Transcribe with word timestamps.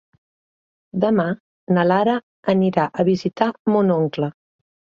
Demà 1.03 1.25
na 1.77 1.85
Lara 1.91 2.17
anirà 2.55 2.89
a 2.91 3.07
visitar 3.13 3.53
mon 3.77 3.97
oncle. 4.01 4.35